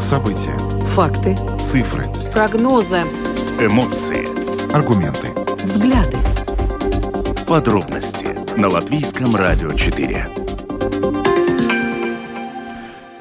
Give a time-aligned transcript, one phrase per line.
[0.00, 0.58] События.
[0.94, 1.36] Факты.
[1.58, 2.04] Цифры.
[2.32, 3.02] Прогнозы.
[3.58, 4.26] Эмоции.
[4.74, 5.28] Аргументы.
[5.64, 6.16] Взгляды.
[7.46, 8.26] Подробности
[8.58, 10.26] на Латвийском радио 4.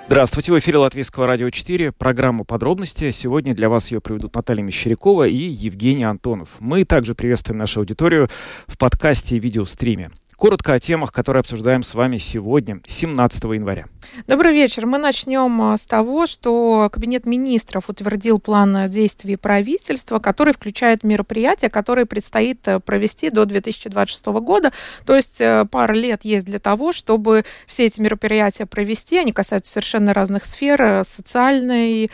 [0.08, 3.10] Здравствуйте, в эфире Латвийского радио 4, программа «Подробности».
[3.10, 6.50] Сегодня для вас ее приведут Наталья Мещерякова и Евгений Антонов.
[6.60, 8.30] Мы также приветствуем нашу аудиторию
[8.68, 10.12] в подкасте и видеостриме.
[10.36, 13.86] Коротко о темах, которые обсуждаем с вами сегодня, 17 января.
[14.28, 14.86] Добрый вечер.
[14.86, 21.70] Мы начнем а, с того, что Кабинет министров утвердил план действий правительства, который включает мероприятия,
[21.70, 24.72] которые предстоит э, провести до 2026 года.
[25.06, 29.18] То есть э, пара лет есть для того, чтобы все эти мероприятия провести.
[29.18, 32.12] Они касаются совершенно разных сфер, э, социальной,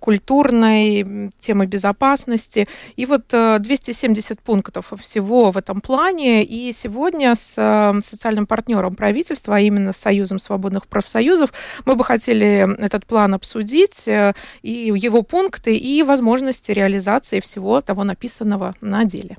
[0.00, 2.68] культурной, темы безопасности.
[2.96, 6.44] И вот 270 пунктов всего в этом плане.
[6.44, 11.52] И сегодня с Эм, социальным партнером правительства, а именно с Союзом свободных профсоюзов.
[11.86, 18.04] Мы бы хотели этот план обсудить э, и его пункты, и возможности реализации всего того
[18.04, 19.38] написанного на деле.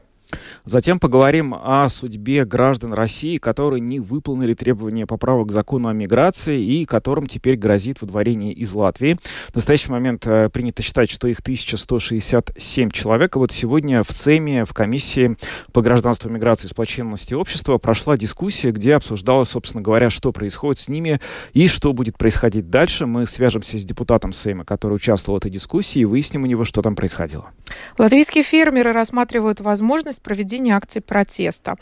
[0.65, 6.61] Затем поговорим о судьбе граждан России, которые не выполнили требования поправок к закону о миграции
[6.61, 9.17] и которым теперь грозит выдворение из Латвии.
[9.51, 13.35] В настоящий момент э, принято считать, что их 1167 человек.
[13.35, 15.37] И вот сегодня в ЦЕМе, в комиссии
[15.73, 21.19] по гражданству, миграции сплоченности общества прошла дискуссия, где обсуждалось, собственно говоря, что происходит с ними
[21.53, 23.05] и что будет происходить дальше.
[23.05, 26.81] Мы свяжемся с депутатом ЦЕМа, который участвовал в этой дискуссии, и выясним у него, что
[26.81, 27.49] там происходило.
[27.97, 31.75] Латвийские фермеры рассматривают возможность проведения акций протеста.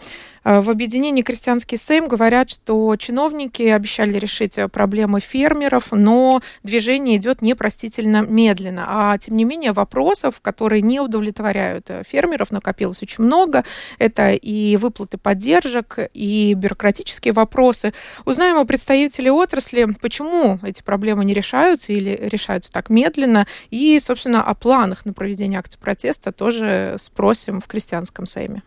[0.48, 7.18] Э, в объединении «Крестьянский Сейм» говорят, что чиновники обещали решить э, проблемы фермеров, но движение
[7.18, 8.86] идет непростительно медленно.
[8.88, 13.66] А тем не менее вопросов, которые не удовлетворяют э, фермеров, накопилось очень много.
[14.00, 17.94] Это и выплаты поддержек, и бюрократические вопросы.
[18.24, 23.48] Узнаем у представителей отрасли, почему эти проблемы не решаются или решаются так медленно.
[23.70, 28.62] И, собственно, о планах на проведение акций протеста тоже спросим в Крестьянском Сейме.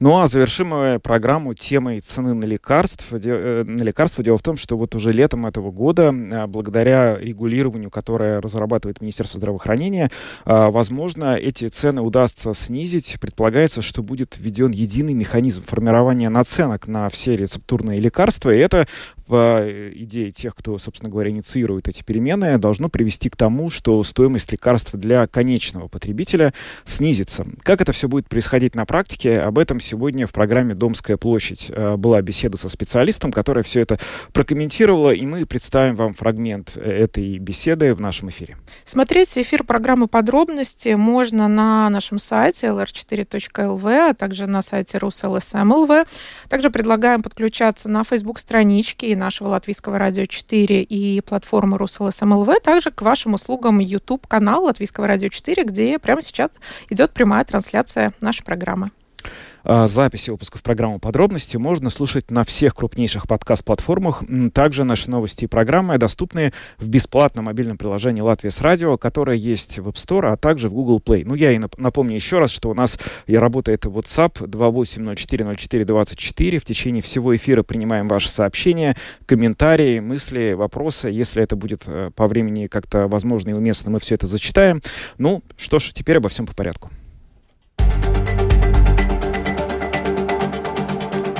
[0.00, 3.18] Ну а завершим мы программу темой цены на лекарства.
[3.22, 4.24] Э, на лекарства.
[4.24, 9.38] Дело в том, что вот уже летом этого года, а, благодаря регулированию, которое разрабатывает Министерство
[9.38, 10.10] здравоохранения,
[10.44, 13.16] а, возможно, эти цены удастся снизить.
[13.20, 18.50] Предполагается, что будет введен единый механизм формирования наценок на все рецептурные лекарства.
[18.50, 18.88] И это
[19.26, 24.02] по э, идее тех, кто, собственно говоря, инициирует эти перемены, должно привести к тому, что
[24.02, 26.52] стоимость лекарств для конечного потребителя
[26.84, 27.46] снизится.
[27.62, 31.96] Как это все будет происходить на практике, об этом сегодня в программе «Домская площадь» э,
[31.96, 33.98] была беседа со специалистом, которая все это
[34.32, 38.56] прокомментировала, и мы представим вам фрагмент э, этой беседы в нашем эфире.
[38.84, 46.06] Смотреть эфир программы «Подробности» можно на нашем сайте lr4.lv, а также на сайте ruslsm.lv.
[46.48, 53.02] Также предлагаем подключаться на Facebook-страничке и нашего Латвийского радио 4 и платформы РусЛСМЛВ, также к
[53.02, 56.50] вашим услугам YouTube-канал Латвийского радио 4, где прямо сейчас
[56.90, 58.90] идет прямая трансляция нашей программы.
[59.64, 64.22] А, записи выпусков программы «Подробности» можно слушать на всех крупнейших подкаст-платформах.
[64.52, 69.78] Также наши новости и программы доступны в бесплатном мобильном приложении «Латвия с радио», которое есть
[69.78, 71.22] в App Store, а также в Google Play.
[71.24, 76.58] Ну, я и напомню еще раз, что у нас и работает WhatsApp 28040424.
[76.58, 78.96] В течение всего эфира принимаем ваши сообщения,
[79.26, 81.08] комментарии, мысли, вопросы.
[81.08, 84.82] Если это будет э, по времени как-то возможно и уместно, мы все это зачитаем.
[85.18, 86.90] Ну, что ж, теперь обо всем по порядку.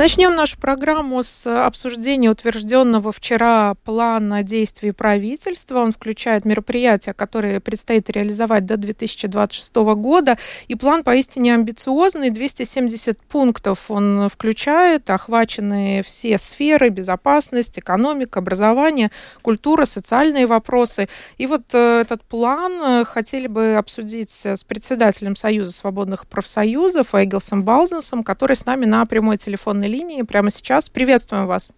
[0.00, 5.80] Начнем нашу программу с обсуждения утвержденного вчера плана действий правительства.
[5.80, 10.38] Он включает мероприятия, которые предстоит реализовать до 2026 года.
[10.68, 12.30] И план поистине амбициозный.
[12.30, 19.10] 270 пунктов он включает, охвачены все сферы, безопасность, экономика, образование,
[19.42, 21.10] культура, социальные вопросы.
[21.36, 27.64] И вот э, этот план э, хотели бы обсудить с председателем Союза свободных профсоюзов Эгилсом
[27.64, 30.88] Балзенсом, который с нами на прямой телефонной линии прямо сейчас.
[30.88, 31.74] Приветствуем вас.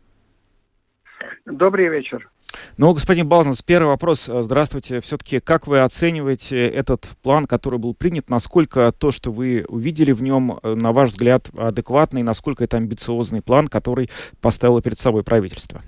[1.46, 2.30] Добрый вечер.
[2.76, 4.26] Ну, господин Балзнес, первый вопрос.
[4.26, 5.00] Здравствуйте.
[5.00, 8.28] Все-таки как вы оцениваете этот план, который был принят?
[8.28, 12.22] Насколько то, что вы увидели в нем, на ваш взгляд, адекватный?
[12.22, 14.10] Насколько это амбициозный план, который
[14.40, 15.82] поставило перед собой правительство?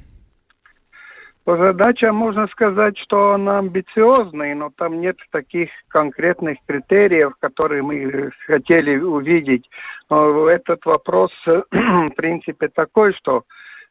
[1.46, 8.96] Задача, можно сказать, что она амбициозная, но там нет таких конкретных критериев, которые мы хотели
[8.98, 9.68] увидеть.
[10.08, 13.44] Но этот вопрос, в принципе, такой, что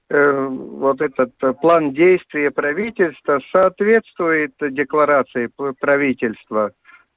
[0.10, 6.72] э, вот этот план действия правительства соответствует декларации правительства.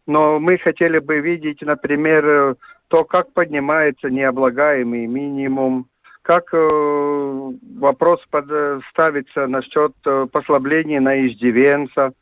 [0.06, 2.56] но мы хотели бы видеть, например,
[2.88, 5.88] то, как поднимается необлагаемый минимум,
[6.26, 8.46] как э, вопрос под,
[8.90, 12.14] ставится насчет э, послабления на иждивенца,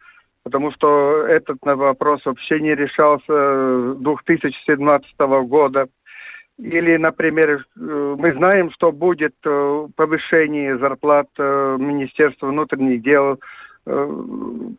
[0.42, 5.88] потому что этот вопрос вообще не решался 2017 года.
[6.58, 13.40] Или, например, э, мы знаем, что будет э, повышение зарплат э, Министерства внутренних дел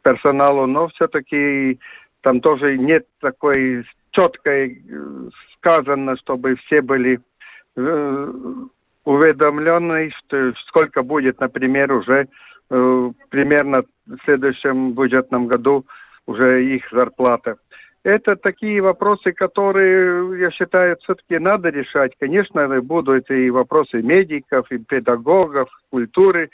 [0.01, 1.79] персоналу, но все-таки
[2.21, 4.83] там тоже нет такой четкой
[5.53, 7.21] сказано, чтобы все были
[9.05, 12.27] уведомлены, что сколько будет, например, уже
[12.67, 15.85] примерно в следующем бюджетном году
[16.25, 17.57] уже их зарплата.
[18.03, 22.13] Это такие вопросы, которые, я считаю, все-таки надо решать.
[22.19, 26.51] Конечно, будут и вопросы медиков, и педагогов, культуры.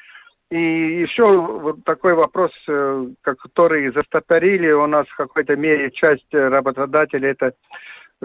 [0.49, 7.29] И еще вот такой вопрос, э, который застопорили у нас в какой-то мере часть работодателей,
[7.29, 7.53] это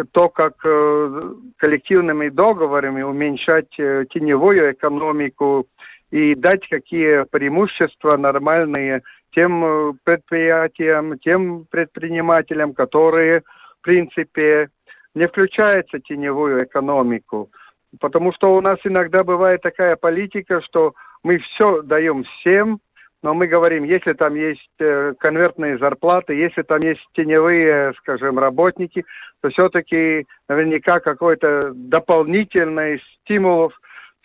[0.04, 5.68] то, как э, коллективными договорами уменьшать э, теневую экономику
[6.10, 13.42] и дать какие преимущества нормальные тем э, предприятиям, тем предпринимателям, которые,
[13.80, 14.70] в принципе,
[15.14, 17.50] не включаются в теневую экономику.
[17.98, 22.80] Потому что у нас иногда бывает такая политика, что мы все даем всем,
[23.26, 29.04] но мы говорим, если там есть э, конвертные зарплаты, если там есть теневые, скажем, работники,
[29.40, 33.72] то все-таки наверняка какой-то дополнительный стимул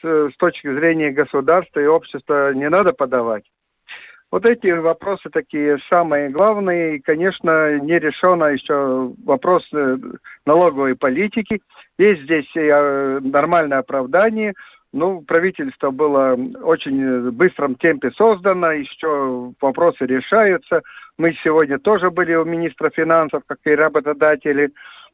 [0.03, 3.51] с точки зрения государства и общества не надо подавать.
[4.29, 6.97] Вот эти вопросы такие самые главные.
[6.97, 9.97] И, конечно, не решено еще вопрос э,
[10.45, 11.63] налоговой политики.
[11.97, 14.53] Есть здесь э, нормальное оправдание.
[14.93, 20.83] Ну, правительство было очень в быстром темпе создано, еще вопросы решаются.
[21.17, 24.73] Мы сегодня тоже были у министра финансов, как и работодатели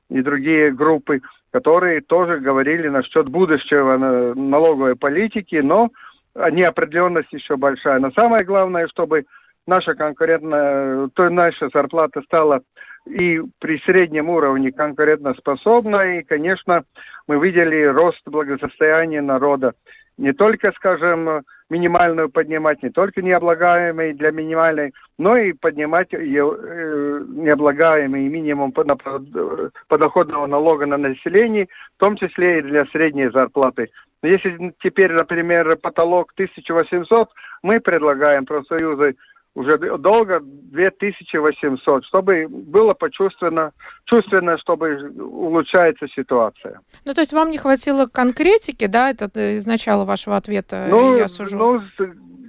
[0.10, 1.22] и другие группы,
[1.52, 3.98] которые тоже говорили насчет будущего
[4.34, 5.92] налоговой политики, но
[6.34, 8.00] неопределенность еще большая.
[8.00, 9.26] Но самое главное, чтобы
[9.68, 12.64] наша конкурентная, то наша зарплата стала
[13.10, 16.20] и при среднем уровне конкурентоспособной.
[16.20, 16.86] И, конечно,
[17.28, 19.74] мы видели рост благосостояния народа.
[20.18, 28.28] Не только, скажем, минимальную поднимать, не только необлагаемый для минимальной, но и поднимать э, необлагаемый
[28.28, 33.92] минимум подоходного налога на население, в том числе и для средней зарплаты.
[34.24, 37.30] Если теперь, например, потолок 1800,
[37.62, 39.16] мы предлагаем профсоюзы
[39.58, 43.74] уже долго 2800, чтобы было почувствовано,
[44.06, 46.82] чувственно, чтобы улучшается ситуация.
[47.06, 51.28] Ну, то есть вам не хватило конкретики, да, это из начала вашего ответа ну, я
[51.28, 51.58] сужу?
[51.58, 51.82] Ну,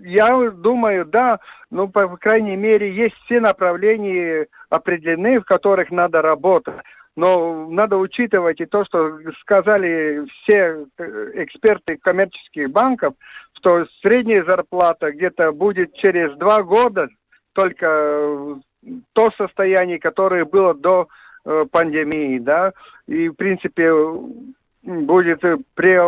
[0.04, 1.40] я думаю, да,
[1.70, 6.74] ну, по крайней мере, есть все направления определены, в которых надо работать.
[7.18, 13.14] Но надо учитывать и то, что сказали все э, эксперты коммерческих банков,
[13.54, 17.08] что средняя зарплата где-то будет через два года
[17.54, 18.54] только э,
[19.14, 21.08] то состояние, которое было до
[21.44, 22.72] э, пандемии, да,
[23.08, 23.92] и в принципе
[24.84, 25.40] будет
[25.74, 25.98] при,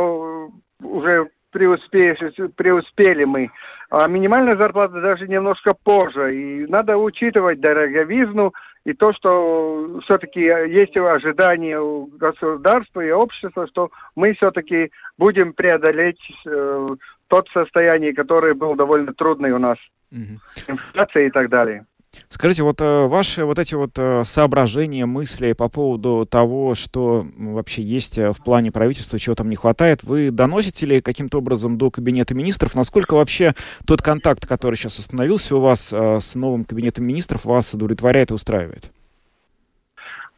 [0.80, 3.50] уже преуспели, преуспели мы.
[3.90, 6.34] А минимальная зарплата даже немножко позже.
[6.34, 8.52] И надо учитывать дороговизну
[8.84, 16.20] и то, что все-таки есть ожидания у государства и общества, что мы все-таки будем преодолеть
[16.46, 16.88] э,
[17.28, 19.78] тот состояние, которое было довольно трудное у нас.
[20.12, 20.40] Угу.
[20.68, 21.86] Инфляция и так далее.
[22.28, 27.82] Скажите, вот э, ваши вот эти вот э, соображения, мысли по поводу того, что вообще
[27.82, 31.90] есть э, в плане правительства, чего там не хватает, вы доносите ли каким-то образом до
[31.90, 32.74] Кабинета министров?
[32.74, 33.54] Насколько вообще
[33.86, 38.90] тот контакт, который сейчас остановился у вас с новым Кабинетом министров, вас удовлетворяет и устраивает?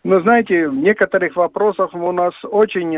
[0.04, 2.92] Ну, знаете, в некоторых вопросах у нас очень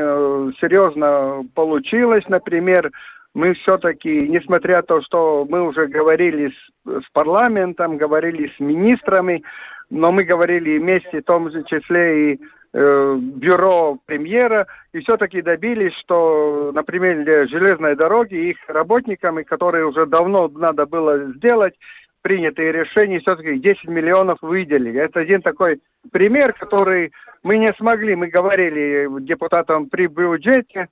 [0.59, 2.25] серьезно получилось.
[2.29, 2.91] Например,
[3.35, 9.43] мы все-таки, несмотря на то, что мы уже говорили с, с парламентом, говорили с министрами,
[9.91, 12.41] но мы говорили вместе, в том числе и
[12.73, 20.07] э, бюро премьера, и все-таки добились, что, например, для железной дороги их работникам, которые уже
[20.07, 21.75] давно надо было сделать,
[22.23, 24.99] принятые решения, все-таки 10 миллионов выделили.
[24.99, 27.13] Это один такой пример, который
[27.43, 30.89] мы не смогли, мы говорили депутатам при бюджете,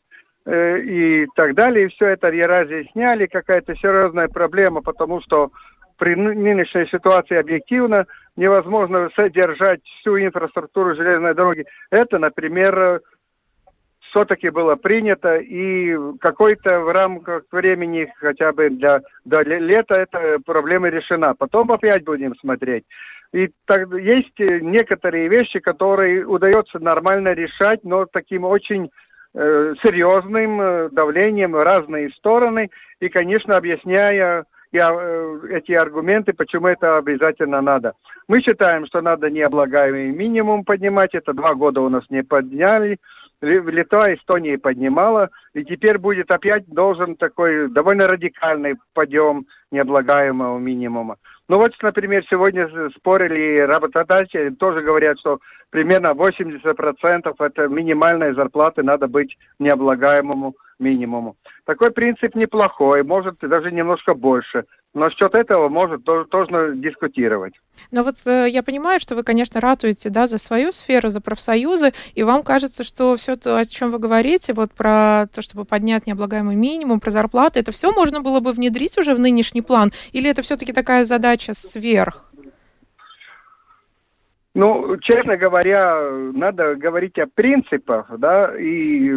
[0.47, 1.87] и так далее.
[1.87, 5.53] И все это разъясняли, какая-то серьезная проблема, потому что
[5.99, 8.07] при нынешней ситуации объективно
[8.37, 11.65] невозможно содержать всю инфраструктуру железной дороги.
[11.91, 13.03] Это, например,
[14.01, 20.89] все-таки было принято, и какой-то в рамках времени, хотя бы для, до лета, эта проблема
[20.89, 21.35] решена.
[21.35, 22.85] Потом опять будем смотреть.
[23.33, 28.91] И так, есть некоторые вещи, которые удается нормально решать, но таким очень э,
[29.35, 32.71] серьезным э, давлением в разные стороны,
[33.01, 37.95] и, конечно, объясняя и, э, эти аргументы, почему это обязательно надо.
[38.29, 42.99] Мы считаем, что надо необлагаемый минимум поднимать, это два года у нас не подняли,
[43.43, 51.17] Литва, Эстония поднимала, и теперь будет опять должен такой довольно радикальный подъем необлагаемого минимума.
[51.49, 59.09] Ну вот, например, сегодня спорили работодатели, тоже говорят, что примерно 80% это минимальной зарплаты надо
[59.09, 61.37] быть необлагаемому минимуму.
[61.65, 64.67] Такой принцип неплохой, может даже немножко больше.
[64.95, 67.55] Но насчет этого может тоже, тоже дискутировать.
[67.91, 71.93] Но вот э, я понимаю, что вы, конечно, ратуете да, за свою сферу, за профсоюзы,
[72.15, 76.07] и вам кажется, что все то, о чем вы говорите, вот про то, чтобы поднять
[76.07, 80.29] необлагаемый минимум, про зарплаты, это все можно было бы внедрить уже в нынешний план, или
[80.29, 82.31] это все-таки такая задача сверх?
[84.55, 89.11] Ну, честно говоря, надо говорить о принципах, да, и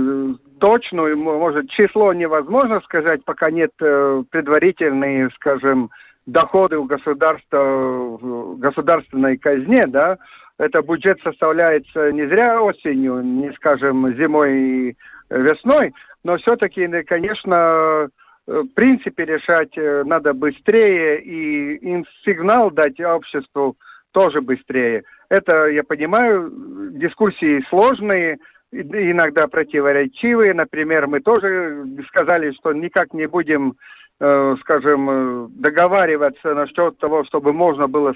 [0.59, 5.89] точную, может, число невозможно сказать, пока нет э, предварительные, скажем,
[6.25, 10.17] доходы у государства в государственной казне, да,
[10.57, 14.97] это бюджет составляется не зря осенью, не скажем зимой и
[15.29, 15.93] весной,
[16.23, 18.09] но все-таки, конечно,
[18.47, 23.77] в принципе решать э, надо быстрее и им сигнал дать обществу
[24.11, 25.03] тоже быстрее.
[25.29, 26.51] Это, я понимаю,
[26.91, 28.39] дискуссии сложные,
[28.81, 30.53] иногда противоречивые.
[30.53, 33.77] Например, мы тоже сказали, что никак не будем,
[34.19, 38.13] э, скажем, э, договариваться насчет того, чтобы можно было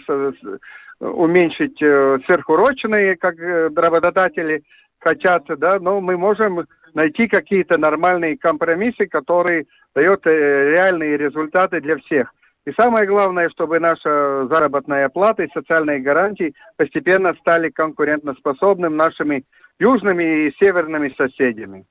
[1.00, 4.64] уменьшить э, сверхурочные, как работодатели
[5.00, 12.34] хотят, да, но мы можем найти какие-то нормальные компромиссы, которые дают реальные результаты для всех.
[12.66, 19.46] И самое главное, чтобы наша заработная плата и социальные гарантии постепенно стали конкурентоспособными нашими
[19.80, 21.86] южными и северными соседями.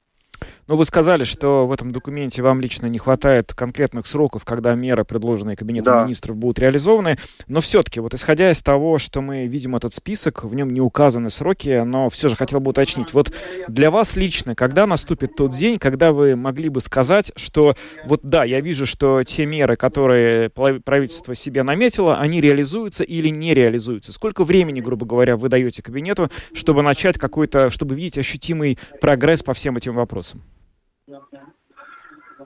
[0.69, 5.03] Ну, вы сказали, что в этом документе вам лично не хватает конкретных сроков, когда меры,
[5.03, 6.05] предложенные Кабинетом да.
[6.05, 7.17] министров, будут реализованы.
[7.47, 11.31] Но все-таки, вот исходя из того, что мы видим этот список, в нем не указаны
[11.31, 13.15] сроки, но все же хотел бы уточнить.
[13.15, 13.33] Вот
[13.67, 18.45] для вас лично, когда наступит тот день, когда вы могли бы сказать, что вот да,
[18.45, 24.13] я вижу, что те меры, которые правительство себе наметило, они реализуются или не реализуются?
[24.13, 29.55] Сколько времени, грубо говоря, вы даете кабинету, чтобы начать какой-то, чтобы видеть ощутимый прогресс по
[29.55, 30.43] всем этим вопросам?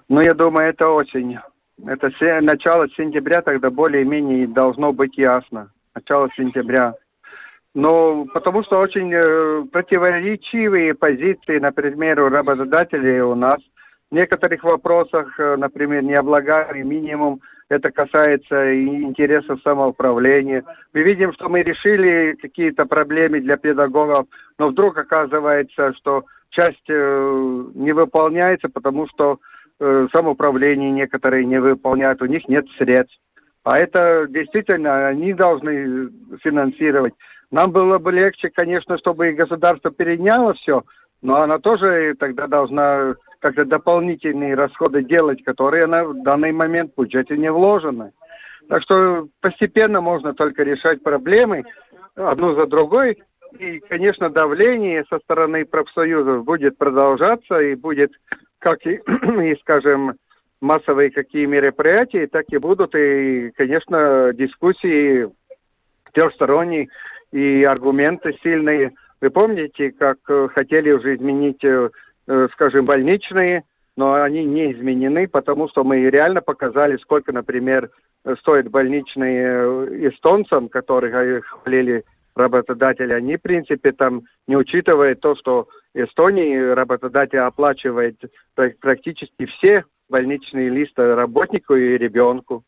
[0.08, 1.38] Ну, я думаю, это очень.
[1.84, 5.72] Это начало сентября, тогда более-менее должно быть ясно.
[5.94, 6.94] Начало сентября.
[7.74, 13.58] Но потому что очень э, противоречивые позиции, например, у работодателей у нас.
[14.10, 17.40] В некоторых вопросах, э, например, необлагаемый минимум,
[17.70, 20.64] это касается интересов самоуправления.
[20.92, 24.26] Мы видим, что мы решили какие-то проблемы для педагогов,
[24.58, 29.40] но вдруг оказывается, что часть э, не выполняется, потому что
[29.80, 33.20] э, самоуправление некоторые не выполняют, у них нет средств.
[33.64, 36.10] А это действительно они должны
[36.42, 37.14] финансировать.
[37.50, 40.84] Нам было бы легче, конечно, чтобы и государство переняло все,
[41.22, 47.00] но она тоже тогда должна как-то дополнительные расходы делать, которые она в данный момент в
[47.00, 48.12] бюджете не вложены.
[48.68, 51.64] Так что постепенно можно только решать проблемы
[52.14, 53.22] одну за другой,
[53.58, 58.12] и, конечно, давление со стороны профсоюзов будет продолжаться и будет,
[58.58, 59.00] как и,
[59.42, 60.14] и скажем,
[60.60, 65.28] массовые какие мероприятия, так и будут, и, конечно, дискуссии
[66.12, 66.88] трехсторонние
[67.32, 68.92] и аргументы сильные.
[69.20, 71.90] Вы помните, как э, хотели уже изменить, э,
[72.26, 73.64] э, скажем, больничные,
[73.96, 77.90] но они не изменены, потому что мы реально показали, сколько, например,
[78.38, 82.04] стоят больничные эстонцам, которых хвалили
[82.34, 88.20] работодатели, они, в принципе, там не учитывают то, что Эстонии работодатель оплачивает
[88.54, 92.64] практически все больничные листы работнику и ребенку.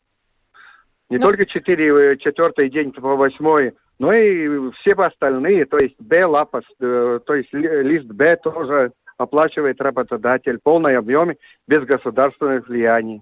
[1.09, 1.27] Не но...
[1.27, 7.19] только 4, четвертый день по восьмой, но и все остальные, то есть Б, лапас, э,
[7.25, 13.21] то есть лист Б тоже оплачивает работодатель в полном объеме без государственных влияний.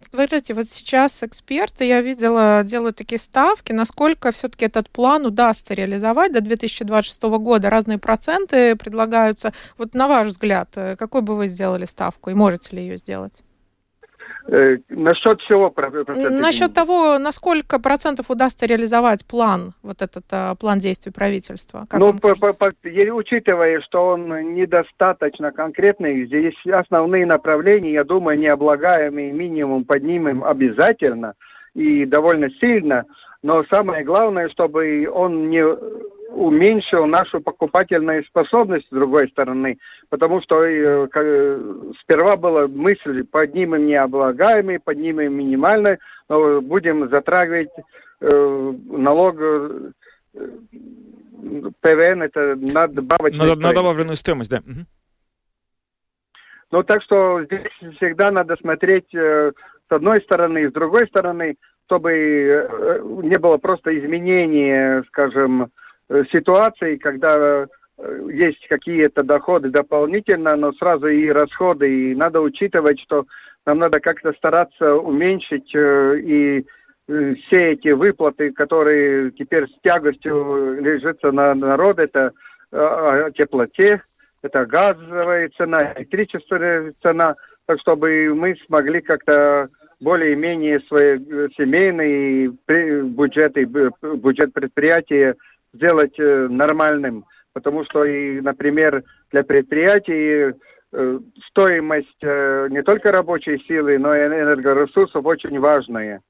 [0.00, 6.32] Скажите, вот сейчас эксперты, я видела, делают такие ставки, насколько все-таки этот план удастся реализовать
[6.32, 7.70] до 2026 года.
[7.70, 9.52] Разные проценты предлагаются.
[9.78, 13.43] Вот на ваш взгляд, э, какой бы вы сделали ставку и можете ли ее сделать?
[14.46, 15.72] Э, насчет чего?
[16.30, 21.86] Насчет того, насколько процентов удастся реализовать план, вот этот а, план действий правительства?
[21.88, 22.72] Как ну, по, по, по,
[23.12, 31.34] учитывая, что он недостаточно конкретный, здесь основные направления, я думаю, необлагаемый минимум поднимем обязательно
[31.74, 33.04] и довольно сильно,
[33.44, 40.64] но самое главное, чтобы он не уменьшил нашу покупательную способность с другой стороны, потому что
[40.64, 41.06] э,
[42.00, 47.68] сперва была мысль, поднимем необлагаемый, поднимем минимальный, но будем затрагивать
[48.22, 49.90] э, налог э,
[51.82, 54.62] ПВН, это надбавочная на, на добавленную стоимость, да.
[56.70, 59.52] Ну, так что здесь всегда надо смотреть э,
[59.88, 65.70] с одной стороны, с другой стороны, чтобы э, не было просто изменения, скажем,
[66.08, 73.00] Э, ситуации, когда э, есть какие-то доходы дополнительно, но сразу и расходы, и надо учитывать,
[73.00, 73.26] что
[73.64, 76.66] нам надо как-то стараться уменьшить и
[77.06, 82.32] все эти выплаты, которые теперь с тягостью лежатся на народ, это
[82.70, 84.02] о теплоте,
[84.40, 87.36] это газовая цена, электрическая цена,
[87.66, 89.68] так чтобы мы смогли как-то
[90.04, 91.18] более-менее свои
[91.56, 95.34] семейные бюджеты, бюджет предприятия
[95.72, 100.54] сделать э, нормальным, потому что, и, например, для предприятий
[100.92, 101.18] э,
[101.48, 106.20] стоимость э, не только рабочей силы, но и энергоресурсов очень важная.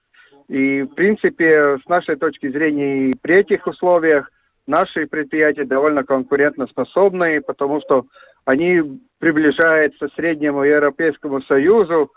[0.49, 4.31] И, в принципе, с нашей точки зрения, при этих условиях
[4.67, 8.07] наши предприятия довольно конкурентоспособные, потому что
[8.45, 12.13] они приближаются к среднему Европейскому Союзу,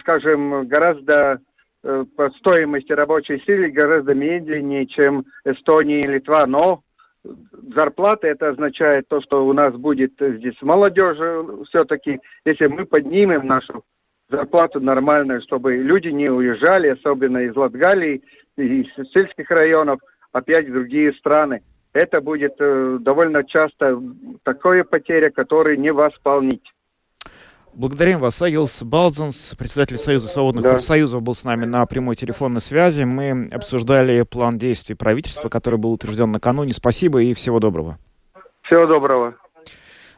[0.00, 1.40] скажем, гораздо
[1.88, 6.82] Э, по стоимости рабочей силы гораздо медленнее, чем Эстония и Литва, но
[7.22, 13.84] зарплата это означает то, что у нас будет здесь молодежи все-таки, если мы поднимем нашу
[14.28, 18.24] зарплату нормальную, чтобы люди не уезжали, особенно из Латгалии,
[18.56, 20.00] из сельских районов,
[20.32, 21.62] опять в другие страны.
[21.92, 24.02] Это будет э, довольно часто
[24.42, 26.74] такое потеря, которую не восполнить.
[27.76, 28.40] Благодарим вас.
[28.40, 30.70] Агилс Балзенс, председатель Союза свободных да.
[30.72, 33.02] профсоюзов, был с нами на прямой телефонной связи.
[33.02, 36.72] Мы обсуждали план действий правительства, который был утвержден накануне.
[36.72, 37.98] Спасибо и всего доброго.
[38.62, 39.34] Всего доброго.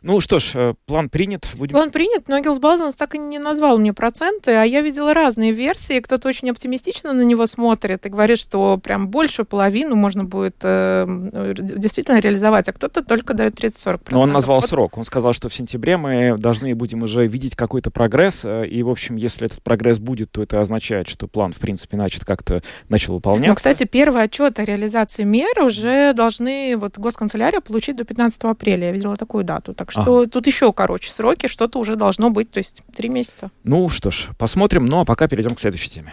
[0.03, 1.49] Ну что ж, э, план принят.
[1.55, 1.73] Будем...
[1.73, 5.53] План принят, но Гилс Балзанс так и не назвал мне проценты, а я видела разные
[5.53, 6.01] версии.
[6.01, 11.55] Кто-то очень оптимистично на него смотрит и говорит, что прям большую половину можно будет э,
[11.57, 14.01] действительно реализовать, а кто-то только дает 30-40%.
[14.11, 14.69] Но он назвал вот.
[14.69, 14.99] срок.
[14.99, 18.91] Он сказал, что в сентябре мы должны будем уже видеть какой-то прогресс, э, и, в
[18.91, 23.15] общем, если этот прогресс будет, то это означает, что план, в принципе, начат как-то начал
[23.15, 23.49] выполняться.
[23.49, 28.87] Но, кстати, первый отчет о реализации мер уже должны вот госканцелярия получить до 15 апреля.
[28.87, 29.75] Я видела такую дату.
[29.75, 30.29] Так так что ага.
[30.29, 33.51] тут еще короче сроки, что-то уже должно быть, то есть три месяца.
[33.65, 34.85] Ну что ж, посмотрим.
[34.85, 36.13] Ну а пока перейдем к следующей теме.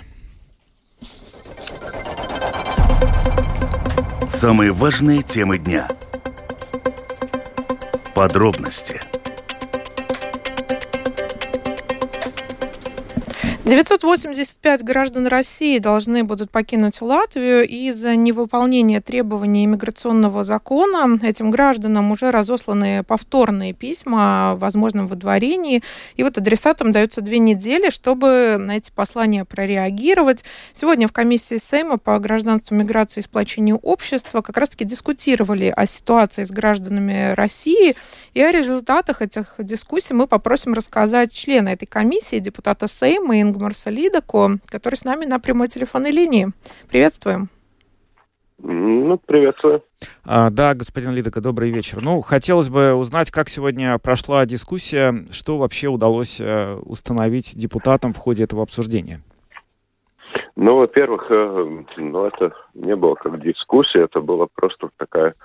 [4.29, 5.89] Самые важные темы дня.
[8.13, 9.01] Подробности.
[13.65, 21.17] 985 граждан России должны будут покинуть Латвию из-за невыполнения требований иммиграционного закона.
[21.23, 25.81] Этим гражданам уже разосланы повторные письма о возможном выдворении.
[26.15, 30.43] И вот адресатам дается две недели, чтобы на эти послания прореагировать.
[30.71, 36.43] Сегодня в комиссии Сейма по гражданству, миграции и сплочению общества как раз-таки дискутировали о ситуации
[36.43, 37.95] с гражданами России.
[38.35, 44.57] И о результатах этих дискуссий мы попросим рассказать члена этой комиссии, депутата Сейма Ингмарса Лидако,
[44.67, 46.51] который с нами на прямой телефонной линии.
[46.89, 47.49] Приветствуем.
[48.57, 49.83] Ну, приветствую.
[50.23, 52.01] А, да, господин Лидако, добрый вечер.
[52.01, 58.17] Ну, хотелось бы узнать, как сегодня прошла дискуссия, что вообще удалось э, установить депутатам в
[58.17, 59.21] ходе этого обсуждения.
[60.55, 65.35] Ну, во-первых, э, ну, это не было как дискуссия, это была просто такая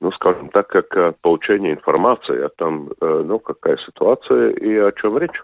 [0.00, 5.18] ну, скажем так, как э, получение информации о том, ну, какая ситуация и о чем
[5.18, 5.42] речь.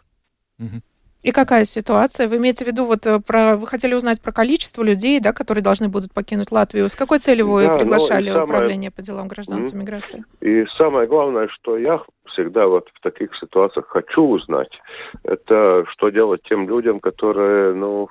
[1.22, 2.28] И какая ситуация?
[2.28, 5.62] Вы имеете в виду, вот э, про, вы хотели узнать про количество людей, да, которые
[5.62, 6.88] должны будут покинуть Латвию.
[6.88, 8.44] С какой целью вы да, ну, приглашали самое...
[8.44, 10.24] управление по делам гражданства и миграции?
[10.40, 14.80] И самое главное, что я всегда вот в таких ситуациях хочу узнать,
[15.24, 18.08] это что делать тем людям, которые, ну,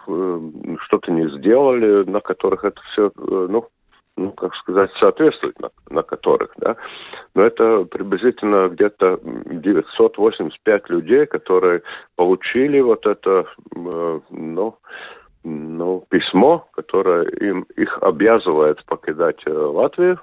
[0.80, 3.70] что-то не сделали, на которых это все, ну,
[4.20, 6.76] ну, как сказать, соответствует, на, на которых, да.
[7.36, 11.82] Но это приблизительно где-то 985 людей, которые
[12.16, 14.78] получили вот это, э, ну,
[15.44, 20.20] ну, письмо, которое им, их обязывает покидать э, Латвию.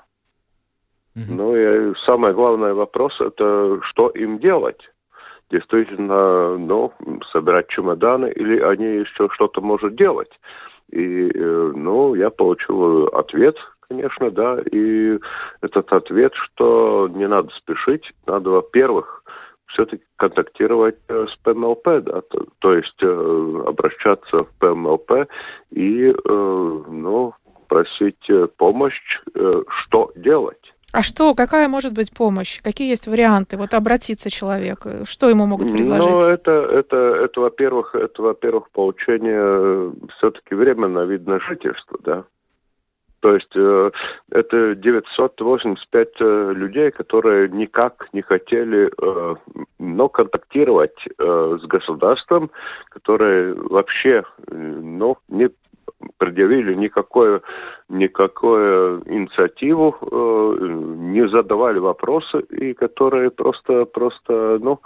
[1.14, 1.26] Mm-hmm.
[1.28, 4.92] Ну и самый главный вопрос это, что им делать.
[5.48, 6.92] действительно, ну,
[7.32, 10.40] собирать чемоданы, или они еще что-то могут делать.
[10.90, 15.18] И, э, ну, я получил ответ, конечно, да, и
[15.60, 19.24] этот ответ, что не надо спешить, надо, во-первых,
[19.66, 25.28] все-таки контактировать э, с ПМЛП, да, то, то есть э, обращаться в ПМЛП
[25.70, 27.34] и, э, ну,
[27.68, 30.72] просить э, помощь, э, что делать.
[30.92, 32.62] А что, какая может быть помощь?
[32.62, 33.56] Какие есть варианты?
[33.56, 36.10] Вот обратиться человек, что ему могут предложить?
[36.10, 42.24] Ну, это, это, это, во-первых, это, во-первых, получение э, все-таки временного вида жительства, да.
[43.26, 43.90] То есть э,
[44.30, 49.34] это 985 э, людей, которые никак не хотели, э,
[49.80, 52.52] но контактировать с государством,
[52.88, 55.50] которые вообще, э, ну, не
[56.18, 57.42] предъявили никакую,
[57.88, 59.96] никакую инициативу,
[60.60, 64.80] не задавали вопросы, и которые просто, просто ну,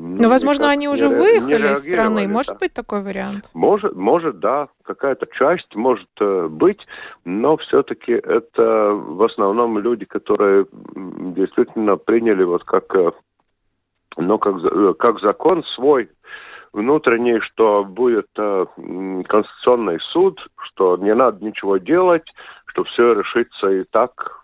[0.00, 2.22] ну, возможно, они уже не, выехали не из страны.
[2.22, 2.32] да.
[2.32, 3.50] Может быть такой вариант?
[3.52, 6.86] Может, может, да, какая-то часть может э, быть,
[7.24, 10.66] но все-таки это в основном люди, которые
[11.34, 13.10] действительно приняли вот как, э,
[14.16, 16.10] ну, как, э, как закон свой
[16.72, 18.66] внутренний, что будет э,
[19.26, 22.34] конституционный суд, что не надо ничего делать,
[22.66, 24.37] что все решится и так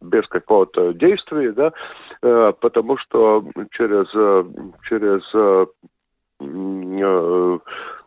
[0.00, 1.72] без какого-то действия, да,
[2.22, 4.44] э, потому что через, э,
[4.82, 5.66] через э,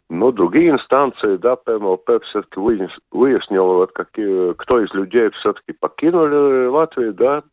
[0.10, 2.60] ну, другие инстанции, да, ПМЛП все-таки
[3.12, 7.44] выяснил, вот какие, кто из людей все-таки покинули Латвию, да,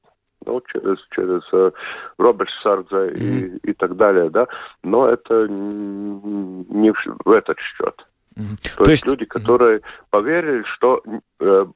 [0.44, 1.70] ну, через, через э,
[2.18, 3.60] Роберт Сардзе mm-hmm.
[3.62, 4.46] и, и так далее, да,
[4.82, 8.06] но это не в, в этот счет.
[8.36, 8.76] Mm-hmm.
[8.76, 10.04] То, То есть, есть люди, которые mm-hmm.
[10.10, 11.02] поверили, что
[11.40, 11.66] э,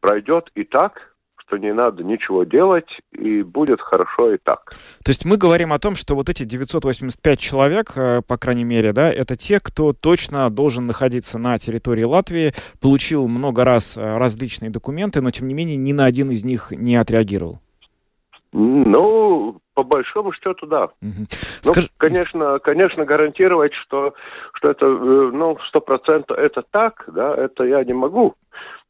[0.00, 1.13] пройдет и так,
[1.46, 4.74] что не надо ничего делать, и будет хорошо и так.
[5.04, 8.92] То есть мы говорим о том, что вот эти 985 человек, э, по крайней мере,
[8.92, 14.70] да, это те, кто точно должен находиться на территории Латвии, получил много раз э, различные
[14.70, 17.60] документы, но тем не менее ни на один из них не отреагировал.
[18.52, 20.84] Ну, по большому счету, да.
[21.02, 21.26] Угу.
[21.64, 24.14] Ну, конечно, конечно, гарантировать, что,
[24.52, 28.36] что это, э, ну, сто процентов это так, да, это я не могу.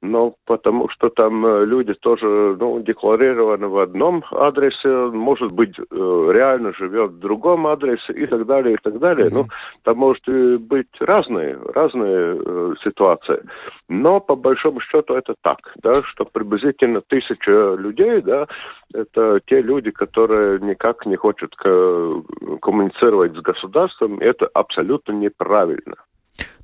[0.06, 5.82] Ну, потому что там э, люди тоже, ну, декларированы в одном адресе, может быть, э,
[6.30, 9.28] реально живет в другом адресе и так далее, и так далее.
[9.28, 9.34] Mm-hmm.
[9.34, 9.48] Ну,
[9.82, 10.28] там может
[10.60, 13.42] быть разные, разные э, ситуации.
[13.88, 18.46] Но, по большому счету, это так, да, что приблизительно тысяча людей, да,
[18.92, 25.96] это те люди, которые никак не хотят коммуницировать с государством, это абсолютно неправильно.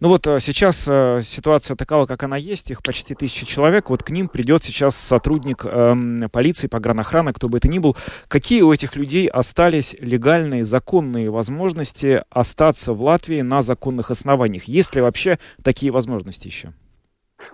[0.00, 4.02] Ну вот э, сейчас э, ситуация такова, как она есть, их почти тысяча человек, вот
[4.02, 5.94] к ним придет сейчас сотрудник э,
[6.32, 7.96] полиции, погранохраны, кто бы это ни был.
[8.28, 14.64] Какие у этих людей остались легальные, законные возможности остаться в Латвии на законных основаниях?
[14.64, 16.72] Есть ли вообще такие возможности еще?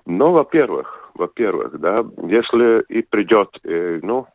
[0.05, 4.27] Ну, во-первых, во-первых, да, если и придет, э, ну,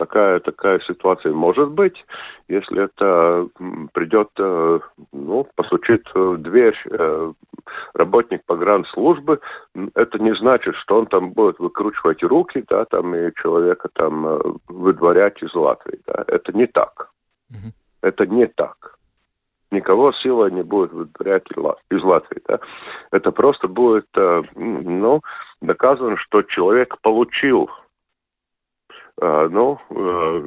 [0.00, 2.06] такая, такая ситуация может быть,
[2.48, 3.48] если это
[3.92, 4.80] придет, э,
[5.12, 7.32] ну, постучит в дверь э,
[7.92, 9.40] работник погранслужбы,
[9.94, 14.40] это не значит, что он там будет выкручивать руки, да, там, и человека там э,
[14.68, 16.24] выдворять из Латвии, да.
[16.26, 17.12] Это не так.
[17.50, 17.72] Угу.
[18.00, 18.96] Это не так.
[19.70, 21.46] Никого сила не будет выдворять
[21.90, 22.40] из Латвии.
[22.48, 22.58] Да?
[23.12, 24.08] Это просто будет
[24.56, 25.22] ну,
[25.60, 27.89] доказано, что человек получил Э,
[29.20, 30.42] ну, э,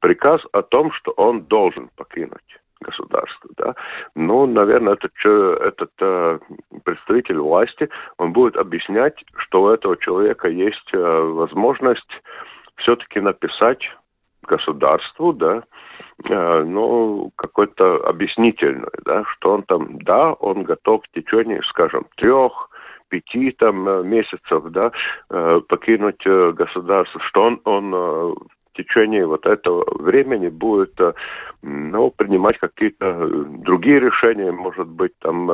[0.00, 3.50] приказ о том, что он должен покинуть государство.
[3.56, 3.74] Да?
[4.14, 6.38] Ну, наверное, этот, этот э,
[6.84, 12.22] представитель власти, он будет объяснять, что у этого человека есть возможность
[12.76, 13.96] все-таки написать
[14.42, 15.62] государству, да,
[16.28, 22.70] ну, какой-то объяснительный, да, что он там, да, он готов в течение, скажем, трех,
[23.12, 24.90] пяти там э, месяцев, да,
[25.28, 30.98] э, покинуть э, государство, что он, он в течение вот этого времени будет
[31.60, 35.46] ну, принимать какие-то другие решения, может быть, там,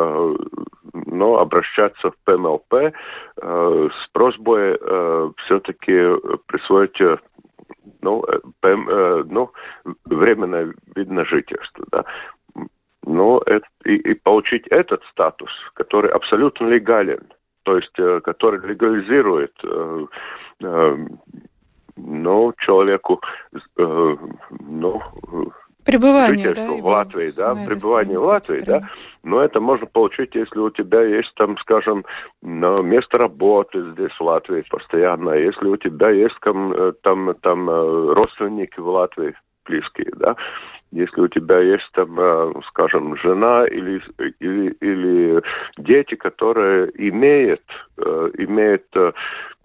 [0.92, 2.94] ну, обращаться в ПМЛП
[3.36, 4.78] с просьбой
[5.36, 5.96] все-таки
[6.46, 7.02] присвоить
[8.02, 8.24] ну,
[8.60, 8.88] ПМ,
[9.28, 9.50] ну,
[10.04, 11.84] временное вид на жительство.
[11.90, 12.04] Да.
[13.02, 17.26] Ну, это, и, и получить этот статус, который абсолютно легален
[17.68, 20.06] то есть э, который легализирует э,
[20.62, 20.96] э,
[21.96, 23.20] ну, человеку
[23.76, 25.02] ну,
[25.84, 28.88] пребывание жительство да, в Латвии, да, пребывание в Латвии, да,
[29.22, 32.06] но это можно получить, если у тебя есть там, скажем,
[32.40, 38.88] место работы здесь в Латвии постоянно, если у тебя есть там, там, там родственники в
[38.88, 39.34] Латвии
[39.68, 40.36] близкие, да,
[40.90, 44.00] если у тебя есть там, э, скажем, жена или,
[44.40, 45.42] или, или
[45.76, 47.62] дети, которые имеют,
[47.98, 48.86] э, имеют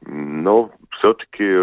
[0.06, 1.62] но все-таки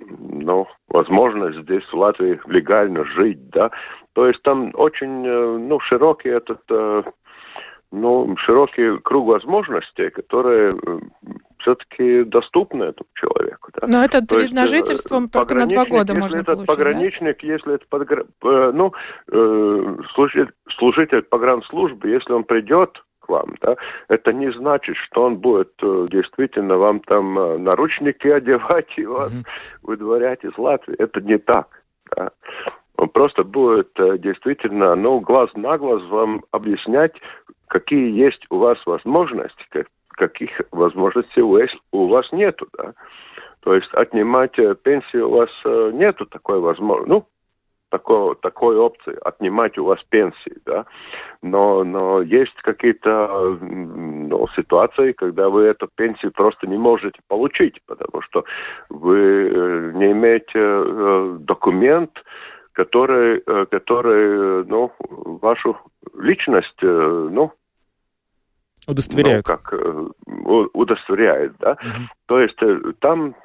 [0.00, 3.70] ну, возможность здесь в Латвии легально жить, да.
[4.12, 6.62] То есть там очень, ну, широкий этот,
[7.92, 10.74] ну, широкий круг возможностей, которые
[11.62, 13.70] все-таки доступно этому человеку.
[13.80, 13.86] Да?
[13.86, 17.40] Но это То вид на жительством только на два года если можно этот получить, пограничник,
[17.40, 17.46] да?
[17.46, 18.26] если это подгр...
[18.42, 18.92] Э, ну,
[19.30, 23.76] э, служитель, служитель погранслужбы, если он придет к вам, да,
[24.08, 29.46] это не значит, что он будет э, действительно вам там наручники одевать и вас mm-hmm.
[29.82, 30.96] выдворять из Латвии.
[30.96, 31.84] Это не так.
[32.16, 32.32] Да?
[32.96, 37.20] Он просто будет действительно, ну, глаз на глаз вам объяснять,
[37.72, 42.92] какие есть у вас возможности, как, каких возможностей у вас, у вас нету, да.
[43.60, 47.08] То есть отнимать э, пенсию у вас э, нету такой возможности.
[47.08, 47.26] Ну,
[47.88, 50.84] такой, такой опции, отнимать у вас пенсии, да.
[51.40, 58.20] Но, но есть какие-то ну, ситуации, когда вы эту пенсию просто не можете получить, потому
[58.20, 58.44] что
[58.90, 62.22] вы э, не имеете документ,
[62.72, 65.78] который, который ну, вашу
[66.14, 67.52] личность ну,
[68.86, 69.46] Удостоверяют.
[69.46, 70.08] Ну, как э,
[70.72, 71.72] удостоверяет, да.
[71.72, 72.02] Угу.
[72.26, 73.36] То есть э, там,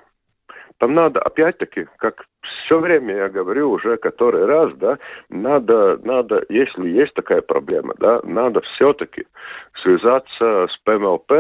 [0.78, 4.98] там надо, опять-таки, как все время я говорю уже который раз, да,
[5.30, 9.28] надо, надо, если есть такая проблема, да, надо все-таки
[9.74, 11.32] связаться с ПМЛП